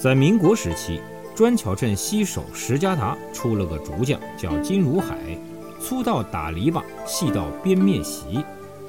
[0.00, 1.00] 在民国时期，
[1.34, 5.18] 砖桥镇西首石家达出了个竹匠，叫金如海，
[5.80, 8.38] 粗到打篱笆，细到编篾席。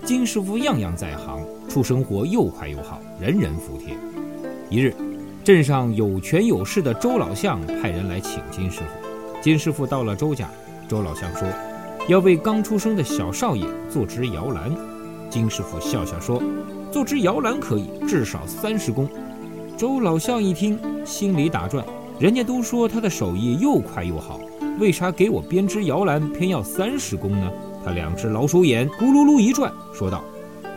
[0.05, 3.97] 金师傅样样在行，出生活又快又好，人人服帖。
[4.69, 4.93] 一日，
[5.43, 9.41] 镇上有权有势的周老相派人来请金师傅。
[9.41, 10.47] 金师傅到了周家，
[10.87, 11.47] 周老相说
[12.07, 14.71] 要为刚出生的小少爷做只摇篮。
[15.27, 16.39] 金师傅笑笑说
[16.93, 19.09] ：“做只摇篮可以，至少三十公。”
[19.79, 21.85] 周老相一听，心里打转：
[22.19, 24.37] 人家都说他的手艺又快又好，
[24.77, 27.49] 为啥给我编织摇篮偏要三十公呢？
[27.85, 30.21] 他两只老鼠眼咕噜噜一转，说道：“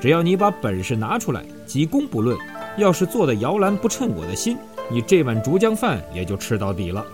[0.00, 2.38] 只要你把本事拿出来，几公不论。
[2.76, 4.56] 要是做的摇篮不称我的心，
[4.88, 7.04] 你这碗竹浆饭也就吃到底了。”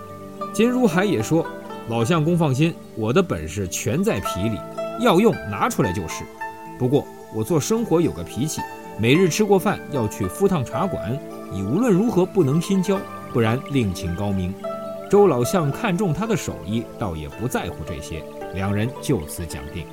[0.52, 1.42] 金如海也说
[1.88, 4.58] ：“老相公放心，我的本事全在皮里，
[5.00, 6.22] 要用拿出来就是。
[6.78, 8.60] 不过我做生活有个脾气，
[8.98, 11.18] 每日吃过饭要去赴趟茶馆。”
[11.50, 13.00] 你无论如何不能心焦，
[13.32, 14.52] 不然另请高明。
[15.10, 19.86] 周老相看中他的手艺，倒也不在乎这些，两人就此讲定。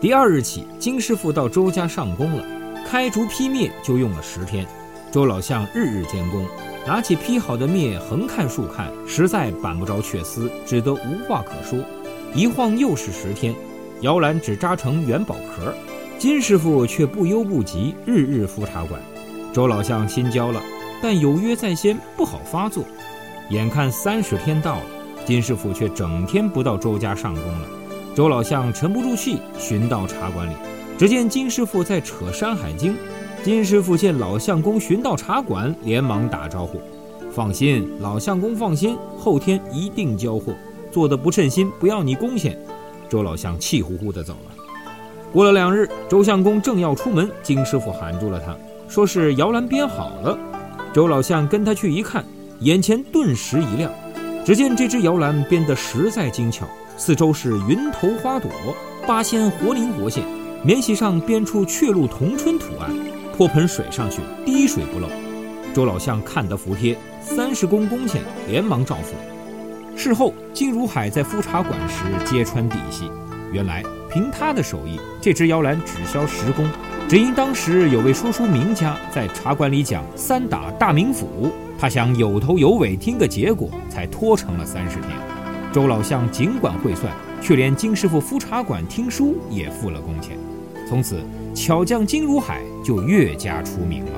[0.00, 2.44] 第二日起，金师傅到周家上工了，
[2.84, 4.66] 开竹劈篾就用了十天。
[5.12, 6.44] 周老相日日监工，
[6.84, 11.78] 拿起劈好的篾横看竖看，实在扳不着却丝，只得无话可说。
[12.34, 13.54] 一晃又是十天，
[14.00, 15.72] 摇篮只扎成元宝壳，
[16.20, 19.00] 金师傅却不忧不急，日日敷茶馆。
[19.54, 20.60] 周老相心焦了。
[21.00, 22.84] 但有约在先，不好发作。
[23.48, 24.82] 眼看三十天到了，
[25.24, 27.66] 金师傅却整天不到周家上工了。
[28.14, 30.52] 周老相沉不住气，寻到茶馆里，
[30.98, 32.92] 只见金师傅在扯《山海经》。
[33.42, 36.78] 金师傅见老相公寻到茶馆，连忙打招呼
[37.32, 40.52] ：“放心，老相公放心，后天一定交货。
[40.92, 42.58] 做的不称心，不要你工钱。”
[43.08, 44.59] 周老相气呼呼地走了。
[45.32, 48.56] 过了两日，周相公正要出门，金师傅喊住了他，
[48.88, 50.36] 说是摇篮编好了。
[50.92, 52.24] 周老相跟他去一看，
[52.58, 53.90] 眼前顿时一亮。
[54.44, 58.50] 只见这只摇篮编得实在精巧，四周是云头花朵，
[59.06, 60.24] 八仙活灵活现，
[60.64, 62.90] 棉席上编出雀鹿同春图案，
[63.36, 65.06] 泼盆水上去，滴水不漏。
[65.72, 69.14] 周老相看得服帖，三十公工钱，连忙照付。
[69.96, 73.08] 事后，金如海在敷茶馆时揭穿底细，
[73.52, 76.68] 原来凭他的手艺，这只摇篮只销十公。
[77.08, 85.10] 只因当时有位说书名家在茶馆里讲三打大名府，他想有头有尾听个结果，才拖成了三十天。
[85.72, 90.36] 周老相尽管会算，却连金师傅敷茶馆听书也付了工钱。
[90.88, 91.20] 从此，
[91.54, 94.10] 巧匠金如海就越加出名了。